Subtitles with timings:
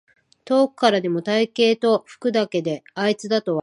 [0.45, 3.59] 遠くからでも体型と服だけであいつだとわかる